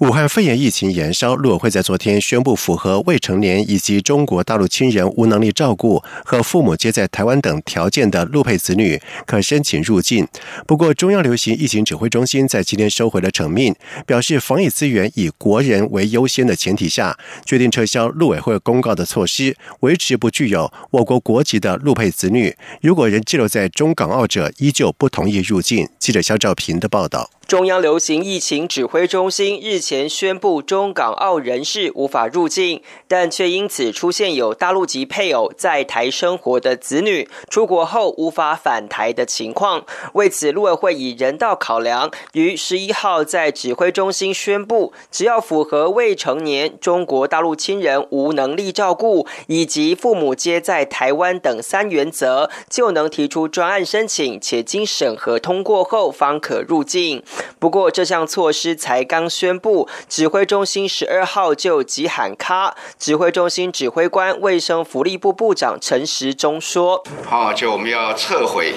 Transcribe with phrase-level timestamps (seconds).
[0.00, 10.26] 武汉肺炎疫情延烧，陆委会在昨天宣布，符合未成年以及中国大陆亲人无能力照顾和父母皆在台湾等条件的陆配子女可申请入境。
[10.66, 13.72] 不过，中央流行疫情指挥中心在今天收回了成命，
[14.04, 25.88] 表示防疫资源以国人为优先的前提下，决定撤销陆委会公告的措施，维持不具有我国国籍的陆配子女，如果仍滞留在中港澳者，依旧不同意入境。
[26.00, 27.30] 记者肖兆平的报道。
[27.46, 39.84] 中央流行疫情指挥中心日前宣布，中港澳人士无法入境，但却因此出现有大陆籍配偶在台生活的子女出国后无法返台的情况。
[40.14, 57.22] 为此，陆委会以人道考量，于十一号在指挥中心宣布，只要符合未成年中国大陆亲人无能力照顾以及父母皆在台湾等三原则，就能提出专案申请，且经审核通过后方可入境。
[57.58, 62.76] 不过，这项措施才刚宣布，指挥中心十二号就急喊卡。
[62.98, 68.74] 指挥中心指挥官、卫生福利部部长陈时中说：“好，就我们要撤回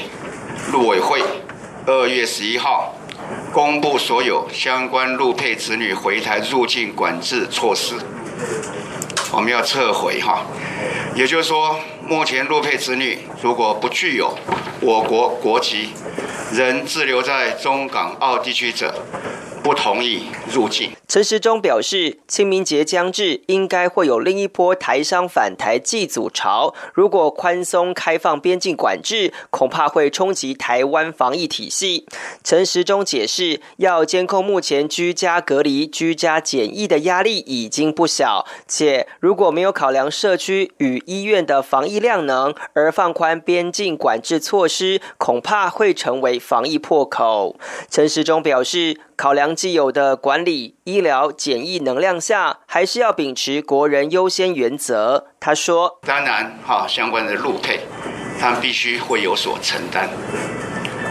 [0.72, 1.22] 陆委会
[1.86, 2.94] 二月十一号
[3.52, 7.96] 公布所有相关陆配子女回台入境管制措施，
[9.32, 10.46] 我们要撤回哈。
[11.16, 14.38] 也就是说，目前陆配子女如果不具有
[14.82, 15.90] 我国国籍。”
[16.54, 18.94] 仍滞留在中港澳地区者，
[19.62, 20.92] 不同意入境。
[21.10, 26.74] 陈时中表示，清明节将至，应该会有另一波台商返台祭祖潮。
[26.94, 32.06] 如果宽松开放边境管制，恐怕会冲击台湾防疫体系。
[32.44, 47.56] 陈时中解释，要监控目前居家隔离、居家检疫的压力已经不小，且如果没有考量社区与医院的防疫量能，而放宽边境管制措施，恐怕会成为防疫破口。
[47.90, 49.00] 陈时中表示。
[49.18, 55.26] 考量既有的管理、医疗、检疫能量下，还是要秉持国人优先原则。
[55.40, 57.80] 他说：“当然，哈，相关的路配，
[58.40, 60.08] 他必须会有所承担。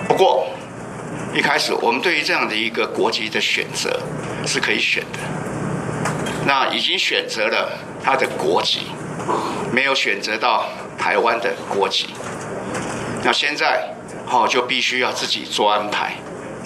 [0.07, 0.47] 不过，
[1.35, 3.99] 一开始我们对于这样的一个国籍的选择
[4.47, 5.19] 是可以选的。
[6.47, 8.83] 那已经选择了他的国籍，
[9.73, 10.67] 没有选择到
[10.99, 12.07] 台湾的国籍。
[13.23, 13.95] 那现在，
[14.27, 16.15] 好，就必须要自己做安排。”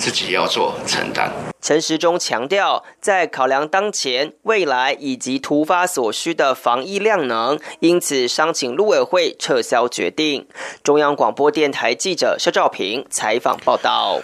[0.00, 1.30] 自己要做承担。
[1.60, 10.48] 陈时中强调，在考量当前、未来以及突发所需的防疫量能，因此商请陆委会撤销决定。
[10.82, 14.22] 中央广播电台记者肖兆平采访报道。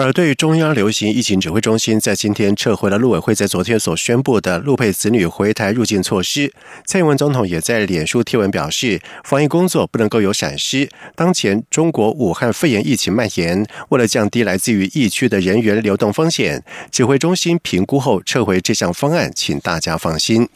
[0.00, 6.52] 而对于中央流行疫情指挥中心在今天撤回了陆委会在昨天所宣布的陆配子女回台入境措施，
[6.86, 10.88] 蔡英文总统也在脸书贴文表示，防疫工作不能够有闪失。
[11.16, 20.48] 当前中国武汉肺炎疫情蔓延，为了降低来自于疫区的人员流动风险，指挥中心评估后撤回这项方案，请大家放心。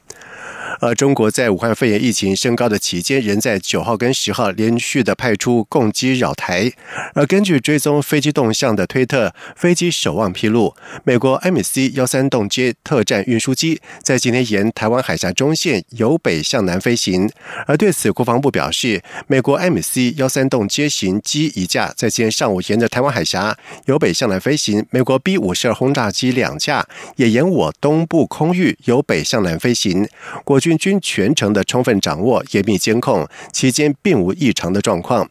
[0.82, 6.72] 而中国在武汉肺炎疫情升高的期间，仍在九号跟十号连续的派出攻击扰台。
[7.15, 17.31] 而根据追踪飞机动向的推特，飞机守望披露，美国 MC 幺三洞接特战运输机在今天沿台湾海峡中线由北向南飞行。
[17.69, 30.09] 而对此，国防部表示，美国 MC 幺三洞接型机一架在今天上午沿着台湾海峡由北向南飞行，美国 B 五十二轰炸机两架也沿我东部空域由北向南飞行。
[30.43, 30.72] 国军。
[30.78, 35.28] 军全程的充分掌握、严密监控，期间并无异常的状况。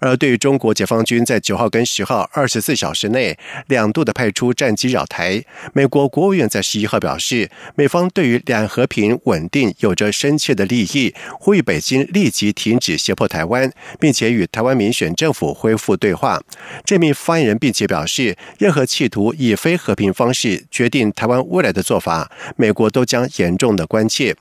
[0.00, 16.40] 而对于中国解放军在九号跟十号二十四小时内两度的派出战机扰台，美国国务院在十一号表示，美方对于两岸和平稳定有着深切的利益，呼吁北京立即停止胁迫台湾，并且与台湾民选政府恢复对话。
[16.84, 24.34] 这名发言人并且表示，任何企图以非和平方式决定台湾未来的做法，美国都将严重的关切。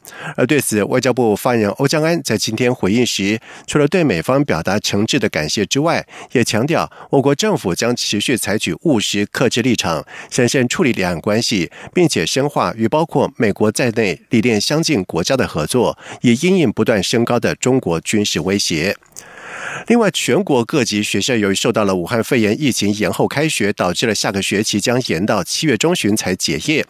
[0.45, 18.95] 对此，外交部发言人欧江安在今天回应时，除了对美方表达诚挚的感谢之外，也强调我国政府将持续采取务实克制立场，审慎处理两岸关系，并且深化与包括美国在内理念相近国家的合作，以应应不断升高的中国军事威胁。
[19.87, 26.85] 另外，全国各级学校由于受到了武汉肺炎疫情延后开学，导致了下个学期将延到七月中旬才结业。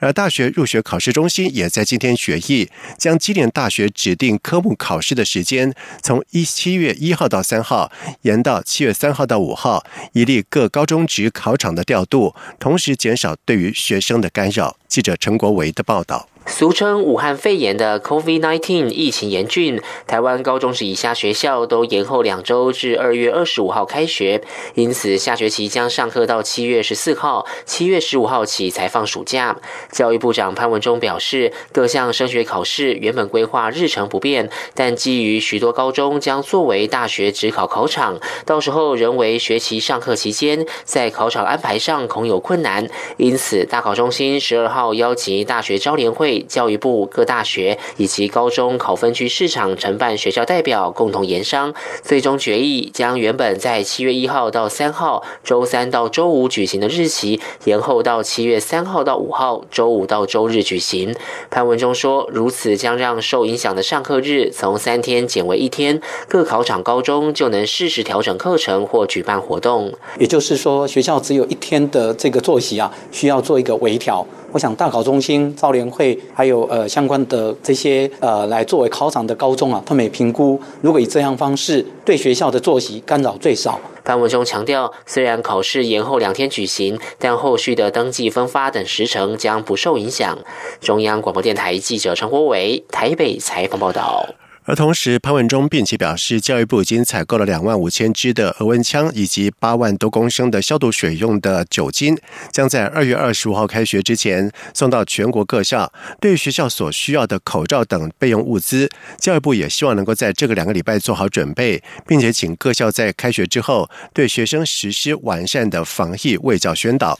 [0.00, 7.92] 而大学入学考试中心也在今天决议，将今年大学指定科目考试的时间从一七月一号到三号
[8.22, 9.84] 延到七月三号到五号，
[10.14, 14.76] 以利各高中职考场的调度，同时减少对于学生的干扰。
[14.88, 16.28] 记者陈国维的报道。
[16.48, 24.42] 俗称武汉肺炎的 COVID-19 疫情严峻，台湾高中及以下学校都延后两周至二月二十五号开学，
[24.74, 29.58] 因此下学期将上课到七月十四号，七月十五号起才放暑假。
[29.92, 46.37] 教育部长潘文忠表示，各项升学考试原本规划日程不变，但基于许多高中将作为大学指考考场，到时候人为学期上课期间在考场安排上恐有困难，因此大考中心十二号邀集大学招联会。
[46.48, 61.14] 教育部、各大学以及高中考分区市场承办学校代表共同研商，最终决议将原本在七月一号到三号周三到周五举行的日期延后到七月三号到五号周五到周日举行。
[61.50, 69.92] 潘文中说，如此将让受影响的上课日从三天减为一天，各考场高中就能适时调整课程或举办活动。
[70.18, 74.26] 也就是说，学校只有一天的这个作息啊，需要做一个微调。
[74.50, 83.78] 我想大考中心、招联会还有呃相关的这些呃来作为考场的高中啊，他们也评估，如果以这样方式对学校的作息干扰最少。
[84.04, 90.38] 潘文中强调，虽然考试延后两天举行，但后续的登记分发等时程将不受影响。
[90.80, 94.26] 中央广播电台记者陈国伟台北采访报道。
[94.68, 102.18] 而同时，潘文忠并且表示，教育部已经采购了两万五千支的额温枪，以及八万多公升的消毒水用的酒精，
[102.52, 105.90] 将在二月二十五号开学之前送到全国各校。
[106.20, 117.18] 对于学校所需要的口罩等备用物资，教育部也希望能够在这个两个礼拜做好准备，并且请各校在开学之后对学生实施完善的防疫卫教宣导。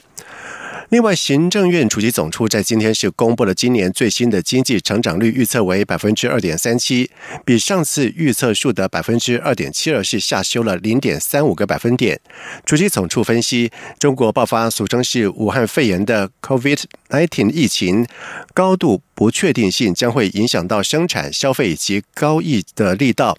[0.89, 7.11] 另外，行政院主席总处在今天是公布了今年最新的经济成长率预测为百分之二点三七，
[7.45, 12.19] 比上次预测数的百分之二点七二是下修了零点三五个百分点。
[12.65, 18.07] 主席总处分析，中国爆发俗称是武汉肺炎的 COVID-19 疫情，
[18.55, 23.37] 高度不确定性将会影响到生产、消费以及高疫的力道。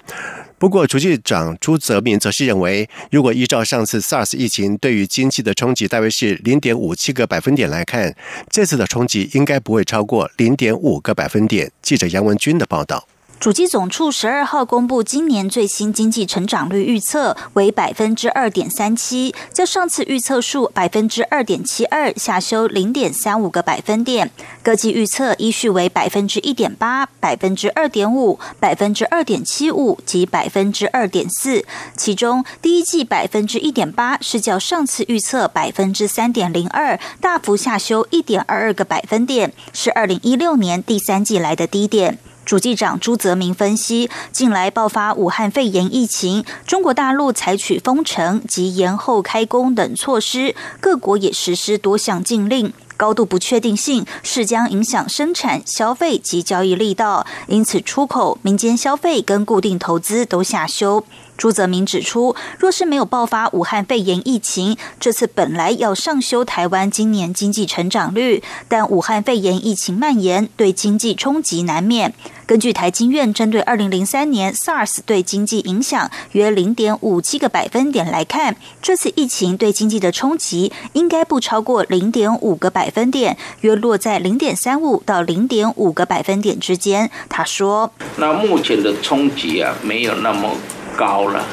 [0.60, 8.14] 不过，主计长朱泽民则是认为，如果依照上次 SARS 疫情对于经济的冲击大约是零点五七个百分点来看，
[8.50, 11.72] 这次的冲击应该不会超过零点五个百分点。
[11.80, 13.06] 记者杨文军的报道。
[13.40, 24.30] 主机总处十二号公布今年最新经济成长率预测为百分之二点三七，较上次预测数百分之二点七二下修零点三五个百分点。
[24.62, 31.64] 各季预测依序为百分之一点八、百分之二点五、百分之二点七五及百分之二点四。
[31.96, 42.18] 其中第一季百分之一点八是较上次预测百分之三点零二大幅下修一点二二个百分点，是二零一六年第三季来的低点。
[42.50, 61.04] 主计长朱泽明分析，近来爆发武汉肺炎疫情，中国大陆采取封城及延后开工等措施，各国也实施多项禁令，高度不确定性是将影响生产、消费及交易力道，因此出口、民间消费跟固定投资都下修。
[61.40, 72.12] 朱泽明指出，若是没有爆发武汉肺炎疫情，这次本来要上修台湾今年经济成长率，但武汉肺炎疫情蔓延，对经济冲击难免。
[72.44, 87.10] 根据台经院针对二零零三年 SARS 对经济影响约零点五七个百分点来看，这次疫情对经济的冲击应该不超过零点五个百分点，约落在零点三五到零点五个百分点之间。
[87.30, 90.50] 他说：“那目前的冲击啊，没有那么。”
[90.96, 91.44] 高了，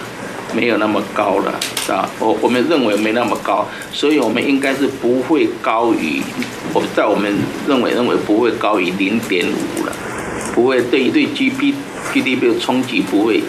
[0.54, 1.54] 没有那么高了，
[1.86, 2.10] 是吧？
[2.20, 6.22] 我我们认为没那么高，所以我们应该是不会高于，
[6.74, 7.34] 我在我们
[7.68, 9.94] 认为认为不会高于零点五了，
[10.54, 11.74] 不会对对 G P
[12.14, 13.42] G D P 的冲击不会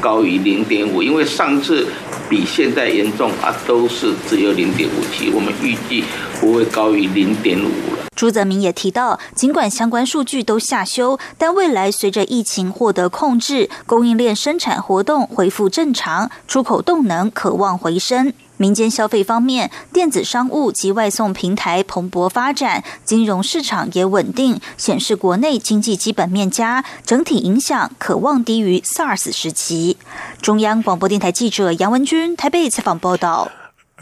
[0.00, 1.86] 高于零点五，因为上次
[2.28, 6.04] 比现在严重啊，都是只有零点五七，我们预计
[6.40, 8.01] 不会高于零点五了。
[8.14, 18.32] 朱泽明也提到，尽管相关数据都下修，但未来随着疫情获得控制，供应链生产活动恢复正常，出口动能可望回升。
[18.58, 29.96] 民间消费方面，电子商务及外送平台蓬勃发展，金融市场也稳定，显示国内经济基本面佳，整体影响可望低于 SARS 时期。
[30.40, 33.50] 中央广播电台记者杨文君台北采访报道。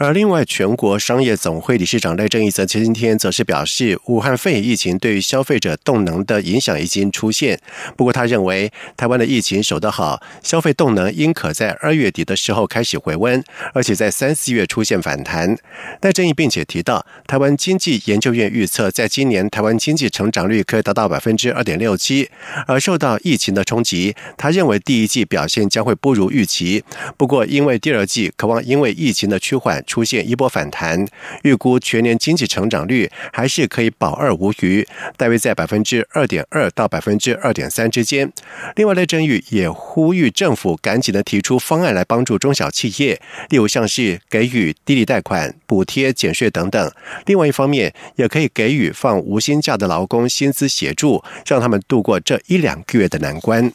[0.03, 7.59] 而另外，全国商业总会理事长赖正义则今天则是表示，武汉肺炎疫情对于消费者动能的影响已经出现。
[7.95, 13.43] 不过，他认为台湾的疫情守得好，消费动能应可在二月底的时候开始回温，
[13.75, 15.55] 而且在三四月出现反弹。
[16.01, 22.27] 赖正义并且提到，台湾经济研究院预测，在今年台湾经济成长率可以达到百分之二点六七。
[22.65, 26.83] 而受到疫情的冲击，他认为第一季表现将会不如预期。
[27.15, 29.83] 不过，因为第二季渴望因为疫情的趋缓。
[29.91, 31.05] 出现一波反弹，
[31.43, 38.31] 预估全年经济成长率还是可以保二无余，大约在百分之二点二到百分之二点三之间。
[38.77, 43.19] 另外，赖正宇也呼吁政府赶紧的提出方案来帮助中小企业，
[43.49, 46.89] 例如像是给予低利贷款、补贴、减税等等。
[47.25, 53.73] 另外一方面，也可以给予放无薪假的劳工薪资协助，让他们度过这一两个月的难关。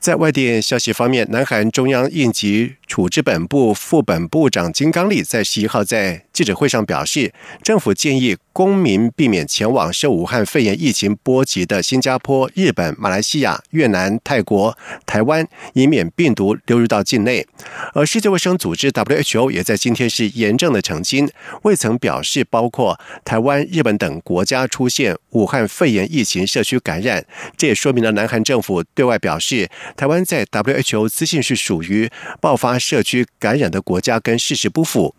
[0.00, 7.32] 在外电消息方面，南韩中央应急处置本部副本部长金刚利在十一号在记者会上表示，
[7.62, 8.36] 政府建议。
[8.54, 17.46] 公民避免前往受武汉肺炎疫情波及的新加坡、日本、马来西亚、越南、泰国、台湾，以免病毒流入到境内。
[17.94, 21.30] 而世界卫生组织 WHO 也在今天是严正的澄清，
[21.62, 27.24] 未曾表示包括台湾、日本等国家出现武汉肺炎疫情社区感染。
[27.56, 35.14] 这也说明了南韩政府对外表示，台湾在 WHO 资讯是属于爆发社区感染的国家，跟事实不符。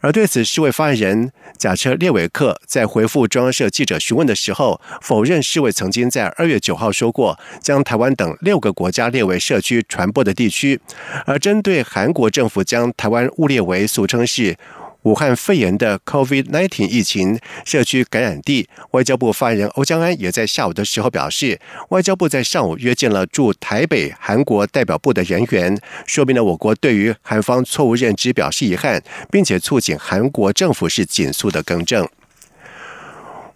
[0.00, 10.80] 而对此，世卫发言人贾车列维克在回复中央社记者询问的时候，否认世卫曾经在二月九号说过将台湾等六个国家列为社区传播的地区。
[11.26, 14.56] 而针对韩国政府将台湾误列为俗称是。
[15.02, 32.06] 武汉肺炎的 COVID-19 疫情社区感染地，外交部发言人欧江安也在下午的时候表示，外交部在上午约见了驻台北韩国代表部的人员，说明了我国对于韩方错误认知表示遗憾，并且促请韩国政府是紧速的更正。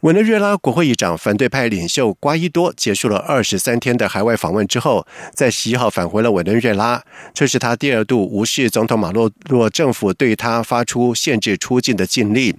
[0.02, 7.00] 委内瑞拉国会议长、反对派领袖瓜伊多结束了二十三天的海外访问之后，在十一号返回了委内瑞拉。
[7.32, 12.52] 这是他第二度无视总统马洛洛政府对他发出限制出境的禁令。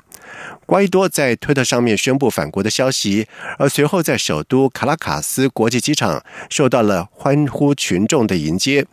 [0.65, 3.27] 瓜伊多在推特上面宣布返国的消息，
[3.57, 8.85] 而随后在首都卡拉卡斯国际机场受到了欢呼群众的迎接。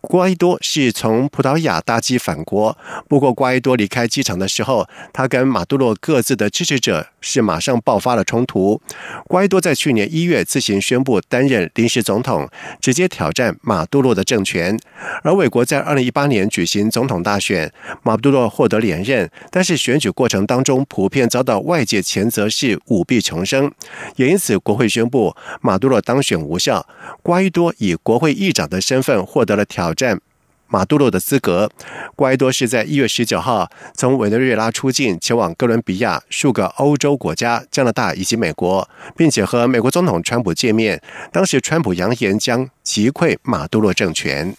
[0.00, 2.76] 瓜伊多是从葡萄牙搭机返国，
[3.08, 8.80] 不过瓜伊多离开机场的时候，他跟马杜罗各自的支持者是马上爆发了冲突。
[9.26, 12.48] 瓜伊多在去年一月自行宣布担任临时总统，
[12.80, 14.78] 直接挑战马杜罗的政权。
[15.22, 23.70] 而美国在二零一八年举行总统大选，马杜罗获得连任，但是选举过程当中普便遭到外界谴责是舞弊重生，
[24.16, 26.84] 也因此国会宣布马杜罗当选无效。
[27.22, 30.20] 瓜伊多以国会议长的身份获得了挑战
[30.66, 31.70] 马杜罗的资格。
[32.16, 41.00] 瓜伊多是在一月十九号从委内瑞拉出境，前往哥伦比亚、数个欧洲国家、加拿大以及美国，并且和美国总统川普见面。
[41.30, 44.52] 当时川普扬言将击溃马杜罗政权。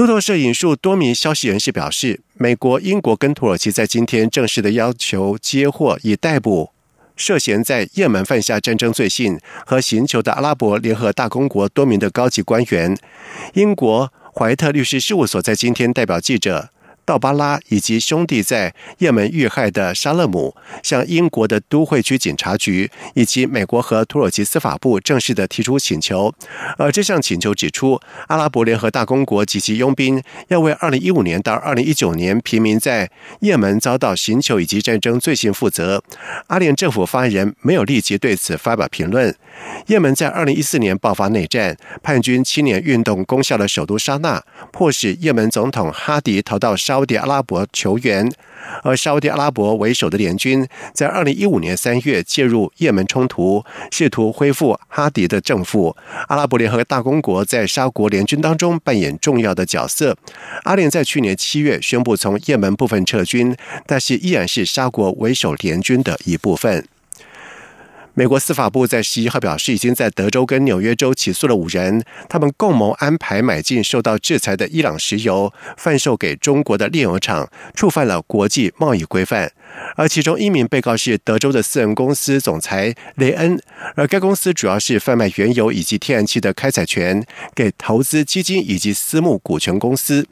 [0.00, 6.70] 路透社引述多名消息人士表示，美国、英国跟土耳其在今天正式的要求接获以逮捕
[7.16, 12.96] 涉嫌在也门犯下战争罪行和寻求的阿拉伯联合大公国多名的高级官员。
[13.52, 16.70] 英国怀特律师事务所在今天代表记者。
[17.10, 26.32] 道巴拉以及兄弟在也门遇害的沙勒姆向英国的都会区警察局以及美国和土耳其司法部正式的提出请求，
[26.78, 36.04] 而这项请求指出，阿拉伯联合大公国及其佣兵要为2015年到2019年平民在也门遭到刑求以及战争罪行负责。
[36.46, 39.34] 阿联政府发言人没有立即对此发表评论。
[39.88, 48.30] 也门在2014年爆发内战，叛军七年运动攻下了首都沙那，迫使也门总统哈迪逃到沙迪阿拉伯求援，
[48.82, 55.96] 而沙迪阿拉伯为首的联军在2015年3月介入也门冲突，试图恢复哈迪的政府。
[56.28, 60.16] 阿拉伯联合大公国在沙国联军当中扮演重要的角色。
[60.64, 66.86] 阿联在去年七月宣布从也门部分撤军，但是依然是沙国为首联军的一部分。
[68.20, 79.50] 美国司法部在十一号表示，已经在德州跟纽约州起诉了五人，他们共谋安排买进受到制裁的伊朗石油，贩售给中国的炼油厂，触犯了国际贸易规范。
[79.96, 83.58] 而其中一名被告是德州的私人公司总裁雷恩，
[83.96, 87.24] 而该公司主要是贩卖原油以及天然气的开采权
[87.54, 90.28] 给投资基金以及私募股权公司。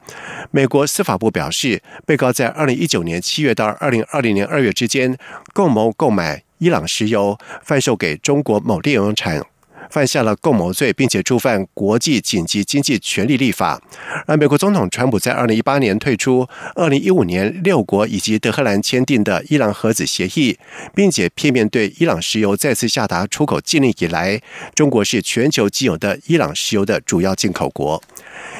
[0.51, 5.17] 美国司法部表示，被告在二零一九年七月到二零二零年二月之间，
[5.55, 6.43] 共谋购买。
[6.59, 9.45] 伊朗石油贩售给中国某炼油厂，
[9.89, 13.81] 犯下了共谋罪，并且触犯国际紧急经济权利立法。
[14.27, 20.57] 而美国总统川普在二零一八年退出二零一五年六国以及德黑兰签订的伊朗核子协议，
[20.93, 24.41] 并且片面对伊朗石油再次下达出口禁令以来，
[24.75, 28.01] 中国是全球既有的伊朗石油的主要进口国。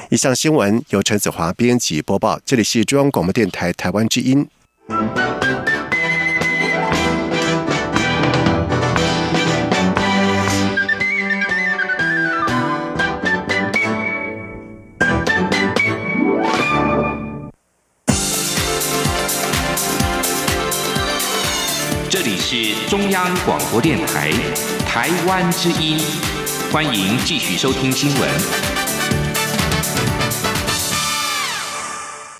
[0.08, 4.48] 以上新闻由陈子华编辑播报，这里是中央广播电台台湾之音。
[22.52, 24.28] 是中央广播电台
[24.84, 26.00] 台湾之音，
[26.72, 28.28] 欢迎继续收听新闻。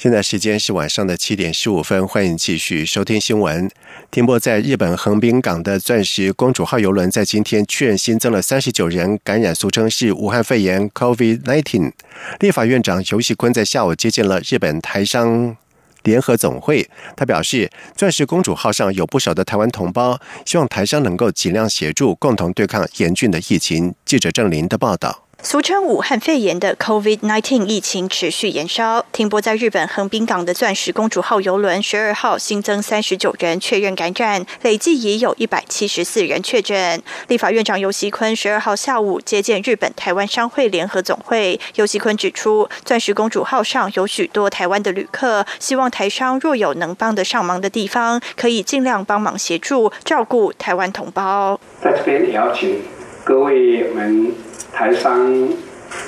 [0.00, 3.70] 现在时间是晚上的七点十五分，欢迎继续收听新闻。
[4.10, 11.92] 停泊在日本横滨港的钻石公主号邮轮在今天确认新增了三十九人感染，俗称是武汉肺炎 （COVID-19）。
[12.40, 15.56] 立法院长游锡坤在下午接见了日本台商。
[16.02, 23.94] 联合总会，他表示，钻石公主号上有不少的台湾同胞，希望台商能够尽量协助，共同对抗严峻的疫情。
[24.04, 25.29] 记者郑林的报道。
[25.42, 37.02] 俗称武汉肺炎的 COVID-19 疫情持续延烧，停泊在日本横滨港的钻石公主号邮轮十二号新增三十九人确认感染，累计已有一百七十四人确诊。
[37.28, 51.58] 立法院长游锡坤十二号下午接见日本台湾商会联合总会，游锡坤指出，钻石公主号上有许多台湾的旅客，希望台商若有能帮得上忙的地方，可以尽量帮忙协助照顾台湾同胞。
[51.82, 52.82] 在这边也要请
[53.24, 54.49] 各位们。
[54.80, 55.46] 台商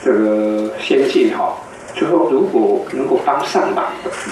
[0.02, 1.54] 这个先进哈，
[1.94, 3.84] 就说如果能够帮上忙，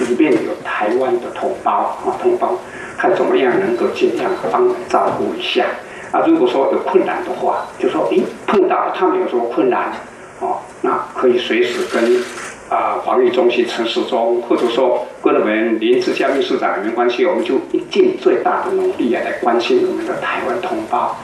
[0.08, 1.70] 里面有台湾的同胞
[2.06, 2.58] 啊，同胞
[2.96, 5.66] 看怎么样能够尽量帮照顾一下
[6.10, 6.24] 啊。
[6.26, 9.92] 如果说有困难的话，就说诶碰到他们有什么困难
[10.40, 12.24] 哦，那可以随时跟
[12.70, 17.58] 啊防疫中心陈世忠，或者说跟我们林志佳秘书长没关系，我们就
[17.90, 21.14] 尽最大的努力啊来关心我们的台湾同胞。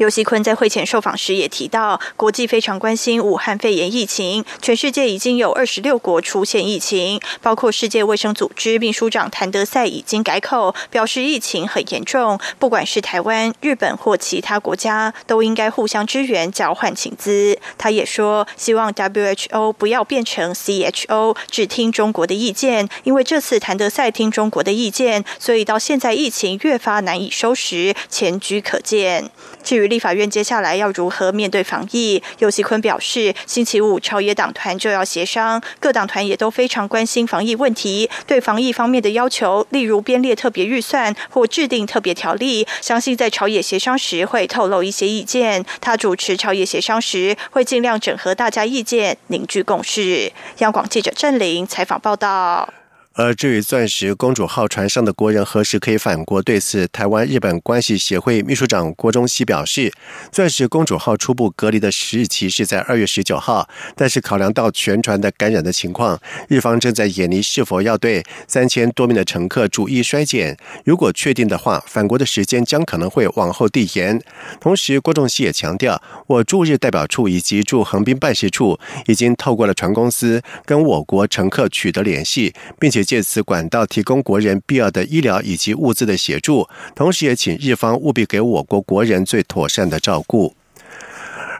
[0.00, 17.58] 尤锡坤在会前受访时也提到，国际非常关心武汉肺炎疫情，全世界已经有二十六国出现疫情，包括世界卫生组织秘书长谭德赛已经改口表示疫情很严重，不管是台湾、日本或其他国家，都应该互相支援、交换请资。
[17.76, 29.30] 他也说，希望 WHO 不要变成 CHO，只听中国的意见，因为这次谭德赛听中国的意见，所以到现在疫情越发难以收拾，前居可见。
[29.62, 45.66] 至于立法院接下来要如何面对防疫，尤锡坤表示，星期五朝野党团就要协商，各党团也都非常关心防疫问题，对防疫方面的要求，例如编列特别预算或制定特别条例，相信在朝野协商时会透露一些意见。
[45.80, 50.32] 他主持朝野协商时，会尽量整合大家意见，凝聚共识。
[50.58, 52.79] 央广记者郑玲采访报道。
[53.20, 56.40] 而至于钻石公主号船上的国人何时可以返国？
[56.40, 59.92] 对此，台湾日本关系协会秘书长郭中熙表示，
[60.32, 70.56] 钻石公主号初步隔离的时日期是在二月十九号，但是考量到全船的感染的情况，日方正在研拟是否要对三千多名的乘客逐一衰减。
[70.86, 74.18] 如果确定的话，返国的时间将可能会往后递延。
[74.58, 83.04] 同时，郭中熙也强调，我驻日代表处以及驻横滨办事处已经透过了船公司跟我国乘客取得联系，并且。
[83.10, 90.54] 借此管道提供国人必要的医疗以及物资的协助，同时也请日方务必给我国国人最妥善的照顾。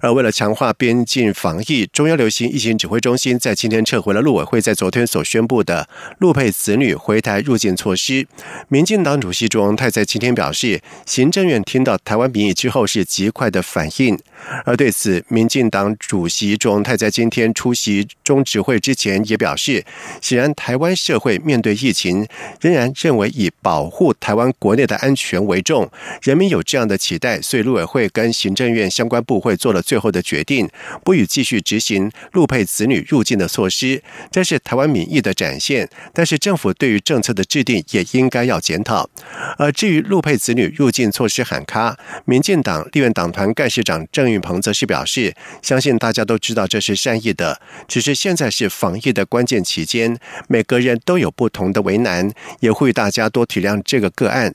[0.00, 8.26] 而为了强化边境防疫，中央流行疫情指挥中心在今天撤回了陆委会在昨天所宣布的陆配子女回台入境措施。
[8.68, 14.18] 民进党主席朱荣泰在今天表示，行政院听到台湾民意之后是极快的反应。
[14.64, 19.84] 而对此，民进党主席朱荣泰在今天出席中指会之前也表示，
[20.22, 22.26] 显然台湾社会面对疫情
[22.62, 25.90] 仍然认为以保护台湾国内的安全为重，
[26.22, 29.82] 人民有这样的期待，所以陆委会跟行政院相关部会做了。
[29.90, 30.70] 最后的决定
[31.02, 34.00] 不予继续执行陆配子女入境的措施，
[34.30, 35.88] 这是台湾民意的展现。
[36.14, 39.10] 但是政府对于政策的制定也应该要检讨。
[39.58, 54.52] 而至于陆配子女入境措施喊卡，民进党立院党团干事长郑运鹏则是表示，相信大家都知道这是善意的，只是现在是防疫的关键期间，每个人都有不同的为难，也呼吁大家多体谅这个个案。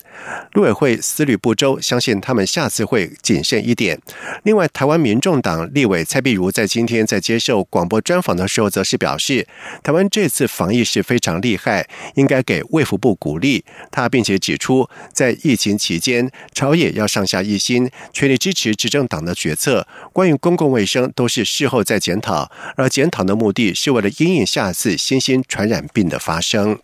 [0.54, 4.00] 陆委会思虑不周，相信他们下次会谨慎一点。
[4.44, 9.48] 另外，台湾民众党立委蔡碧如在今天在接受广播专访的时候，则是表示，
[9.82, 13.66] 台湾这次防疫是非常厉害，应该给卫福部鼓励。
[13.90, 19.88] 他并且指出，在疫情期间，朝野要上下一心，全力支持执政党的决策。
[20.14, 26.78] 关于公共卫生，都是事后再检讨，而检讨的目的是为了因应下次新兴传染病的发生。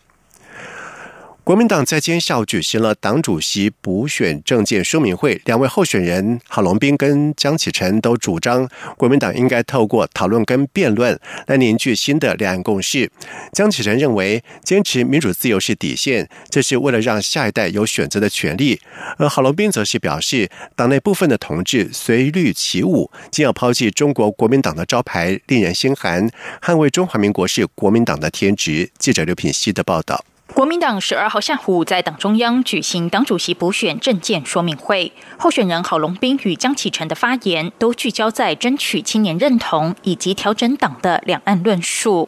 [1.44, 13.12] 国民党在今天下午举行了党主席补选政见说明会，两位候选人郝龙斌跟江启臣都主张，国民党应该透过讨论跟辩论来凝聚新的两岸共识。
[13.54, 18.80] 江启臣认为，坚持民主自由是底线，这是为了让下一代有选择的权利。
[19.18, 26.30] 而郝龙斌则是表示，党内部分的同志随律起舞，竟要抛弃中国国民党的招牌，令人心寒。
[26.62, 28.92] 捍卫中华民国是国民党的天职。
[29.00, 30.24] 记者刘品希的报道。
[30.54, 42.28] 国民党十二号下午在党中央举行党主席补选政见说明会，候选人郝龙斌与江启臣的发言都聚焦在争取青年认同以及调整党的两岸论述。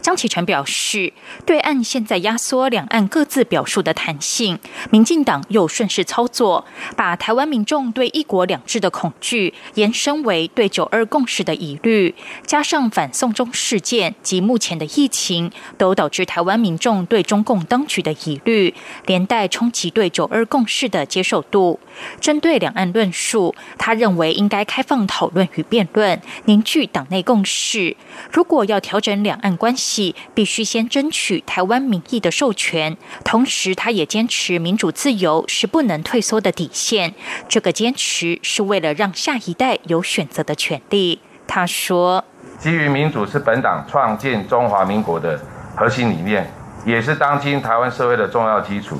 [0.00, 1.12] 张启成表示，
[1.46, 4.58] 对岸现在压缩两岸各自表述的弹性，
[4.90, 6.64] 民进党又顺势操作，
[6.96, 17.62] 把台湾民众对一国两制的恐惧延伸为对九二共识的疑虑，加上反送中事件及目前的疫情，都导致台湾民众对中共。
[17.72, 18.74] 当局的疑虑，
[19.06, 21.78] 连带冲击对九二共识的接受度。
[22.20, 27.96] 针对两岸论述，他认为应该开放讨论与辩论，凝聚党内共识。
[28.30, 32.96] 如果要调整两岸关系，必须先争取台湾民意的授权。
[33.24, 37.14] 同时，他也坚持民主自由是不能退缩的底线。
[37.48, 41.20] 这个坚持是为了让下一代有选择的权利。
[41.46, 42.24] 他说
[42.58, 45.40] ：“基于民主是本党创建中华民国的
[45.76, 46.50] 核心理念。”
[46.84, 48.98] 也是当今台湾社会的重要基础。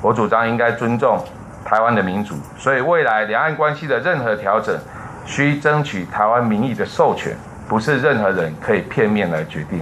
[0.00, 1.18] 我主张应该尊重
[1.64, 4.78] 台湾的民主，所以未来两岸关系的任何调整，
[5.26, 7.36] 需争取台湾民意的授权，
[7.68, 9.80] 不是任何人可以片面来决定。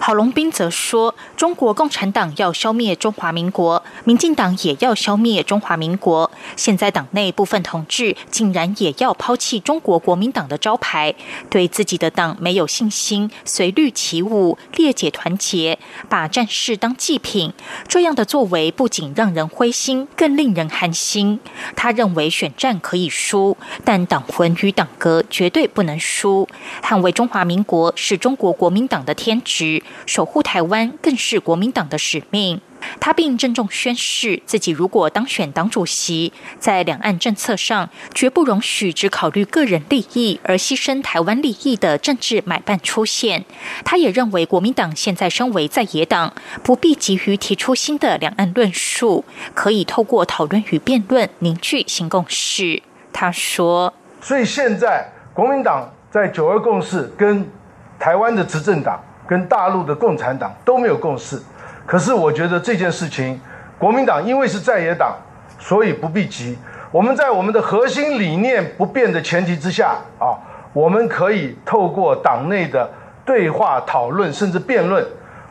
[0.00, 6.30] 郝龙斌则说：“中国共产党要消灭中华民国，民进党也要消灭中华民国。
[6.54, 11.14] 现在党内部分同志竟然也要抛弃中国国民党的招牌，
[11.50, 17.52] 对自己的党没有信心，随律起舞，裂解团结，把战士当祭品。
[17.88, 21.40] 这样的作为不仅让人灰心，更令人寒心。
[21.74, 26.48] 他认为选战可以输，但党魂与党格绝对不能输。
[26.82, 29.75] 捍卫中华民国是中国国民党的天职。”
[30.06, 32.60] 守护台湾更是国民党的使命。
[33.00, 43.44] 他并郑重宣誓，自己如果当选党主席，在两岸政策上绝不容许只考虑个人利益而牺牲台湾利益的政治买办出现。
[43.84, 52.82] 他也认为，国民党现在身为在野党，不必急于提出新的两岸论述，可以透过讨论与辩论凝聚新共识。
[53.12, 57.50] 他说：“所以现在国民党在九二共识跟
[57.98, 61.40] 台湾的执政党。”跟大陆的共产党都没有共识，
[61.84, 63.40] 可是我觉得这件事情，
[63.78, 65.16] 国民党因为是在野党，
[65.58, 66.56] 所以不必急。
[66.92, 70.38] 我们在我们的核心理念不变的前提之下啊，
[70.72, 72.88] 我们可以透过党内的
[73.24, 75.04] 对话、讨论，甚至辩论，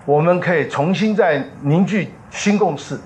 [0.06, 2.98] 我们可以重新再凝聚新共识。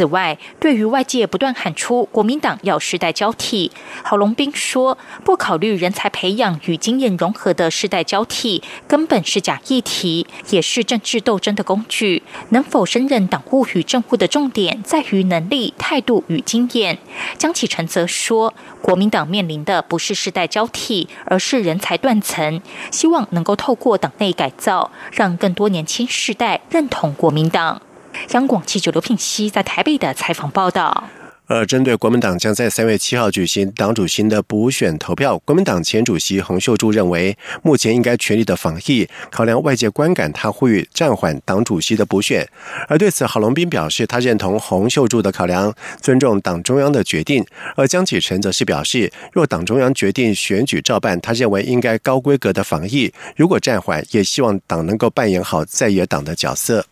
[0.00, 3.70] 此外，对于外界不断喊出国民党要世代交替，
[4.02, 12.22] 郝龙斌说，不考虑人才培养与经验融合的世代交替，根本是假议题，也是政治斗争的工具。
[12.48, 16.96] 能否胜任党务与政务的重点在于能力、态度与经验。
[17.36, 27.82] 江启臣则说，国民党面临的不是世代交替，而是人才断层，希望能够透过党内改造，让更多年轻世代认同国民党。
[28.30, 31.08] 央广记者刘聘熙在台北的采访报道。
[31.52, 42.48] 而针对国民党将在三月七号举行党主席的补选投票，国民党前主席洪秀柱认为，目前应该全力的防疫，考量外界观感，他呼吁暂缓党主席的补选。
[42.86, 47.44] 而对此，郝龙斌表示，他认同洪秀柱的考量，尊重党中央的决定。
[47.74, 53.12] 而江启臣则是表示，若党中央决定选举照办，他认为应该高规格的防疫。
[53.34, 56.86] 如果暂缓，也希望党能够扮演好在野党的角色。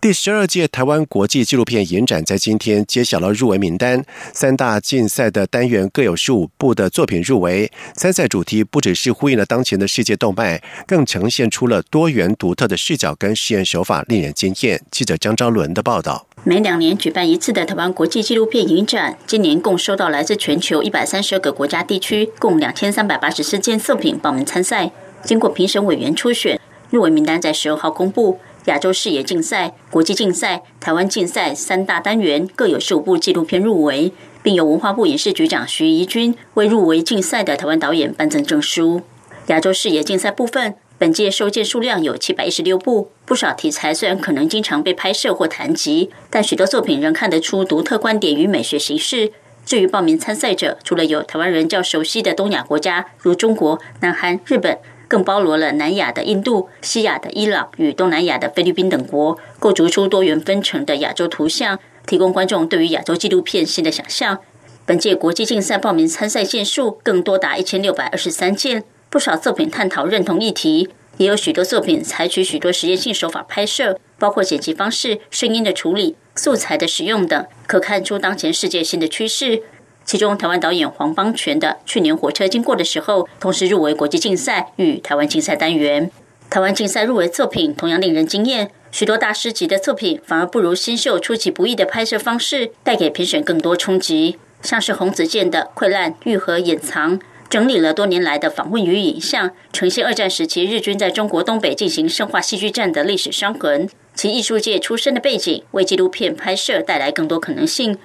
[0.00, 7.68] 第十二届台湾国际纪录片影展在今天揭晓了入围名单，三大竞赛的单元各有十五部的作品入围。
[7.94, 14.80] 参赛主题不只是呼应了当前的世界动脉，更呈现出了多元独特的视角跟实验手法，令人惊艳。
[14.92, 16.24] 记者张昭伦的报道。
[16.44, 24.92] 每两年举办一次的台湾国际纪录片影展，今年共收到来自全球一百三十二个国家地区共两千三百八十四件作品报名参赛。
[25.24, 28.38] 经过评审委员初选，入围名单在十二号公布。
[28.68, 39.00] 亚洲视野竞赛、国际竞赛、台湾竞赛三大单元各有十五部纪录片入围，并由文化部影视局长徐怡君为入围竞赛的台湾导演颁赠证书。
[39.46, 49.32] 亚洲视野竞赛部分，本届收件数量有七百一十六部，不少题材虽然可能经常被拍摄或谈及，但许多作品仍看得出独特观点与美学形式。
[49.64, 64.38] 至于报名参赛者，除了有台湾人较熟悉的东亚国家，如中国、南韩、日本，更包罗了南亚的印度、西亚的伊朗与东南亚的菲律宾等国，构筑出多元分成的亚洲图像，提供观众对于亚洲纪录片新的想象。
[64.84, 76.16] 本届国际竞赛报名参赛件数更多达一千六百二十三件，不少作品探讨认同议题，也有许多作品采取许多实验性手法拍摄，包括剪辑方式、声音的处理。
[76.34, 79.62] 素材的使用等，可看出当前世界新的趋势。
[80.08, 86.10] 其中，台湾导演黄邦权的《去年火车经过的时候》同时入围国际竞赛与台湾竞赛单元。
[86.48, 94.38] 台湾竞赛入围作品同样令人惊艳，许多大师级的作品反而不如新秀出其不意的拍摄方式带给评审更多冲击。
[94.62, 97.18] 像是洪子健的《溃烂愈合掩藏》，
[97.50, 103.86] 整理了多年来的访问与影像，呈现二战时期日军在中国东北进行生化戏剧战的历史伤痕。
[104.14, 107.98] 其艺术界出身的背景，为纪录片拍摄带来更多可能性。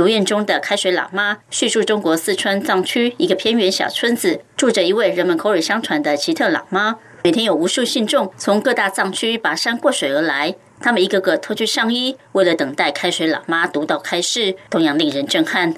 [0.00, 6.96] 卢彦中的《开水喇嘛》叙述中国四川藏区一个偏远小村子，住着一位人们口耳相传的奇特喇嘛。
[7.22, 15.74] 每天有无数信众从各大藏区跋山过水而来，他们一个个脱去上衣，为了等待开水喇嘛独到开示，同样令人震撼。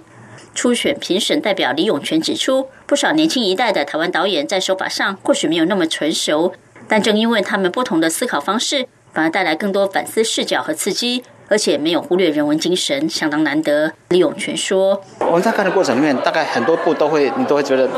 [0.54, 6.54] 初选评审代表李永全指出，不少年轻一代的台湾导演在手法上或许没有那么纯熟，
[6.86, 8.86] 但正因为他们不同的思考方式。
[9.14, 13.92] 反而带来更多反思视角和刺激，而且没有忽略人文精神，相当难得。
[14.08, 17.88] 李永全说：“我们在看的过程里面，大概很多部都会，你都会觉得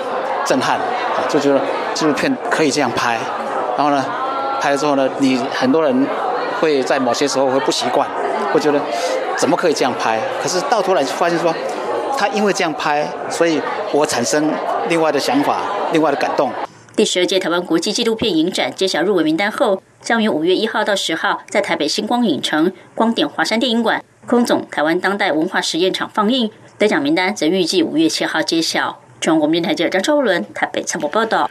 [0.44, 0.78] 震撼，
[1.28, 1.60] 就觉得
[1.94, 3.18] 纪录片可以这样拍。
[3.76, 4.04] 然后呢，
[4.60, 6.06] 拍了之后呢，你很多人
[6.60, 8.08] 会在某些时候会不习惯，
[8.52, 8.80] 会觉得
[9.36, 10.18] 怎么可以这样拍？
[10.42, 11.54] 可是到头来就发现说，
[12.18, 13.60] 他因为这样拍，所以
[13.92, 14.50] 我产生
[14.88, 15.60] 另外的想法，
[15.92, 16.50] 另外的感动。”
[16.96, 19.82] 第十二届台湾国际纪录片影展揭晓入围名单后。
[20.04, 26.50] 将于五月一号到十号在台北星光影城、光点华山电影馆、空总台湾当代文化实验场放映。
[26.76, 29.00] 得奖名单则预计五月七号揭晓。
[29.18, 31.50] 中央广电台记者张超伦台北采访报道。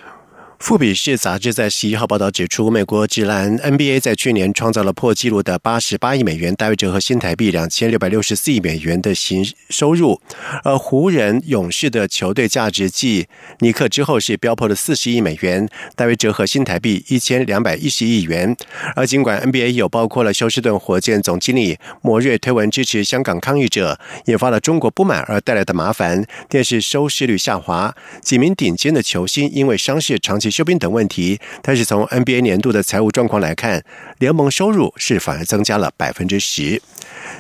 [0.66, 10.22] 富比士杂志在十一号报道指出，美国职篮 NBA 在去年创造了破纪录的八十八亿美元，大约折合新台币两千六百六十四亿美元的行收入。
[10.64, 13.28] 而湖人、勇士的球队价值继
[13.60, 18.56] 尼克之后是飙破了四十亿美元，大约折合新台币一千两百一十亿元。
[18.96, 30.53] 而尽管 NBA 有包括了休斯顿火箭总经理莫瑞推文支持香港抗议者，引发了中国不满而带来的麻烦，电视收视率下滑，几名顶尖的球星因为伤势长期。
[30.54, 33.84] 休兵等问题，但是从 NBA 年度的财务状况来看，
[34.20, 36.82] 联盟收入是反而增加了百分之十。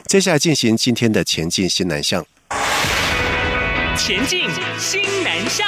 [0.07, 2.25] 接下来进行今天的前进新南向，
[3.95, 4.49] 前进
[4.79, 5.67] 新南向。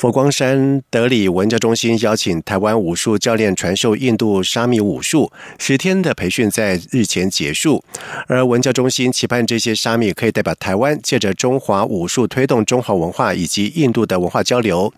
[0.00, 7.84] 佛光山德里文教中心邀请台湾武术教练传授印度沙米武术，十天的培训在日前结束。
[8.26, 14.90] 而文教中心期盼这些沙米可以代表台湾，借着中华武术推动中华文化以及印度的文化交流。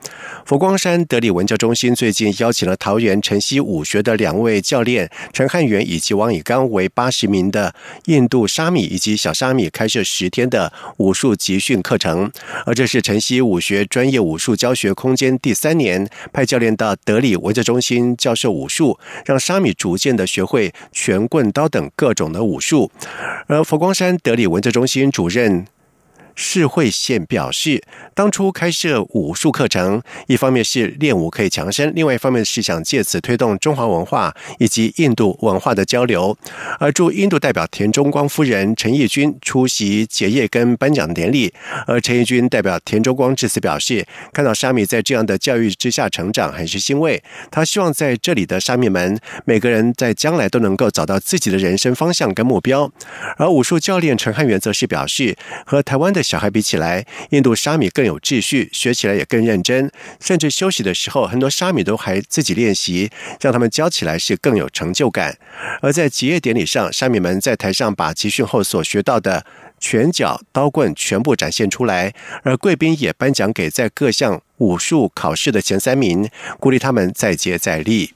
[0.47, 12.31] 佛光山德里文教中心最近邀请了桃园晨曦武学的两位教练陈汉元以及王以刚，为八十名的印度沙米以及小沙米开设十天的武术集训课程。
[12.65, 14.91] 而这是晨曦武学专业武术教学。
[14.94, 22.90] 空间第三年派教练到德里文字中心教授武术，让沙米逐渐的学会拳、棍、刀等各种的武术。
[23.46, 25.66] 而佛光山德里文字中心主任。
[26.35, 27.83] 世会县表示，
[28.14, 36.37] 当初开设武术课程，一方面是练武可以强身，另外一方面是想借此推动中华文化以及印度文化的交流。
[36.79, 41.53] 而驻印度代表田中光夫人陈义军出席结业跟颁奖典礼，
[41.87, 47.23] 而陈义军代表田中光致辞表示，看到沙米在这样的教育之下成长，很是欣慰。
[47.51, 52.90] 他希望在这里的沙米们，每个人在将来都能够找到自己的人生方向跟目标。
[53.37, 56.21] 而武术教练陈汉元则是表示，和台湾的。
[56.22, 65.37] 小孩比起来，印度沙米更有秩序，学起来也更认真，甚至休息的时候，很多沙米都还自己练习，让他们教起来是更有成就感。
[65.80, 69.44] 而在结业典礼上，沙米们在台上把集训后所学到的
[69.80, 76.28] 拳脚、刀棍全部展现出来，而贵宾也颁奖给在各项武术考试的前三名，
[76.61, 78.14] 鼓励他们再接再厉。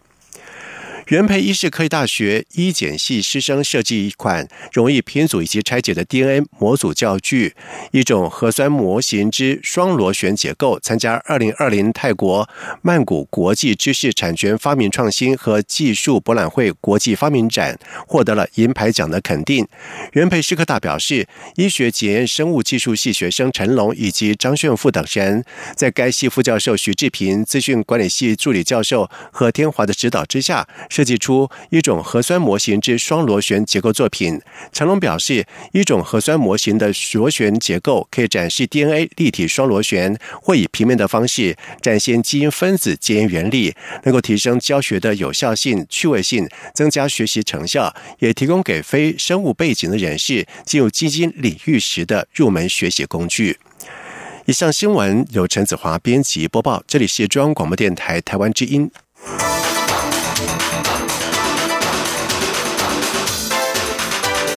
[1.07, 7.55] 元培医事科技大学医检系师生设计一款容易拼组以及拆解的 DNA 模组教具，
[7.93, 12.49] 一种核酸模型之双螺旋结构，参加二零二零泰国
[12.83, 19.65] 曼谷国际知识产权发明创新和技术博览会国际发明展，获得了银牌奖的肯定。
[20.15, 25.45] 元培师科大表示，医学检验生物技术系学生陈龙以及张炫富等人，
[25.77, 30.67] 在该系副教授徐志平、资讯管理系助理教授何天华的指导之下。
[30.97, 34.41] 设计出一种核酸模型之双螺旋结构作品。
[34.73, 53.59] 陈龙表示，一种核酸模型的螺旋结构可以展示 DNA 立体双螺旋，或以平面的方式展现基因分子基因原理，能够提升教学的有效性、趣味性，增加学习成效，也提供给非生物背景的人士进入基因领域时的入门学习工具。
[54.47, 58.91] 以上新闻由陈子华编辑播报，这里是中央广播电台台湾之音。